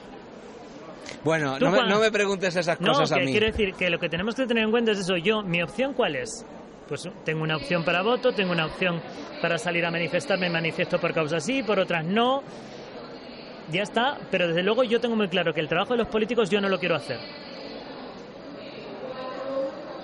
Bueno, 1.24 1.58
no 1.58 1.70
me, 1.72 1.76
cuando- 1.78 1.94
no 1.96 2.00
me 2.00 2.12
preguntes 2.12 2.54
esas 2.54 2.80
No, 2.80 2.92
cosas 2.92 3.10
a 3.10 3.16
que 3.16 3.24
mí. 3.24 3.32
quiero 3.32 3.46
decir 3.48 3.74
que 3.74 3.90
lo 3.90 3.98
que 3.98 4.08
tenemos 4.08 4.36
que 4.36 4.46
tener 4.46 4.62
en 4.62 4.70
cuenta 4.70 4.92
es 4.92 5.00
eso. 5.00 5.16
Yo, 5.16 5.42
¿mi 5.42 5.60
opción 5.60 5.92
cuál 5.92 6.14
es? 6.14 6.46
Pues 6.88 7.08
tengo 7.24 7.42
una 7.42 7.56
opción 7.56 7.84
para 7.84 8.02
voto, 8.02 8.32
tengo 8.32 8.52
una 8.52 8.66
opción 8.66 9.02
para 9.42 9.58
salir 9.58 9.84
a 9.84 9.90
manifestarme, 9.90 10.48
manifiesto 10.48 11.00
por 11.00 11.12
causas 11.12 11.44
sí, 11.44 11.64
por 11.64 11.80
otras 11.80 12.04
no. 12.04 12.44
Ya 13.72 13.82
está, 13.82 14.18
pero 14.30 14.46
desde 14.46 14.62
luego 14.62 14.84
yo 14.84 15.00
tengo 15.00 15.16
muy 15.16 15.26
claro 15.28 15.52
que 15.52 15.60
el 15.60 15.66
trabajo 15.68 15.94
de 15.94 15.98
los 15.98 16.08
políticos 16.08 16.48
yo 16.48 16.60
no 16.60 16.68
lo 16.68 16.78
quiero 16.78 16.94
hacer. 16.94 17.18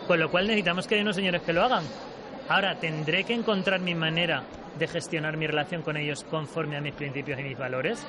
Con 0.08 0.18
lo 0.18 0.28
cual 0.28 0.48
necesitamos 0.48 0.88
que 0.88 0.96
haya 0.96 1.02
unos 1.02 1.14
señores 1.16 1.42
que 1.42 1.52
lo 1.52 1.62
hagan. 1.62 1.84
Ahora, 2.48 2.76
tendré 2.78 3.24
que 3.24 3.34
encontrar 3.34 3.80
mi 3.80 3.94
manera 3.94 4.44
de 4.78 4.86
gestionar 4.86 5.36
mi 5.36 5.46
relación 5.46 5.82
con 5.82 5.96
ellos 5.96 6.24
conforme 6.24 6.76
a 6.76 6.80
mis 6.80 6.94
principios 6.94 7.38
y 7.40 7.42
mis 7.42 7.58
valores. 7.58 8.06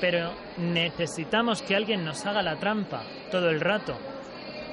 Pero 0.00 0.32
necesitamos 0.58 1.62
que 1.62 1.76
alguien 1.76 2.04
nos 2.04 2.24
haga 2.26 2.42
la 2.42 2.56
trampa 2.56 3.02
todo 3.30 3.48
el 3.50 3.60
rato 3.60 3.96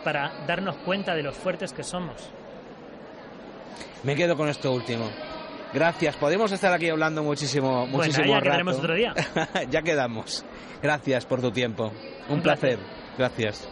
para 0.04 0.32
darnos 0.48 0.78
cuenta 0.78 1.13
de 1.16 1.24
los 1.24 1.36
fuertes 1.36 1.74
que 1.74 1.84
somos. 1.84 2.30
Me 4.04 4.16
quedo 4.16 4.36
con 4.36 4.50
esto 4.50 4.72
último. 4.72 5.10
Gracias. 5.74 6.16
Podemos 6.18 6.51
estar 6.51 6.74
aquí 6.74 6.90
hablando 6.90 7.24
muchísimo, 7.24 7.82
Bueno, 7.82 7.98
muchísimo 7.98 8.25
ya 8.28 8.34
rato. 8.36 8.44
quedaremos 8.46 8.78
otro 8.78 8.94
día. 8.96 9.13
ya 9.70 9.82
quedamos. 9.84 10.44
Gracias 10.82 11.25
por 11.25 11.40
tu 11.40 11.51
tiempo. 11.51 11.94
Un, 12.28 12.36
Un 12.38 12.42
placer. 12.42 12.80
placer. 12.80 13.18
Gracias. 13.18 13.70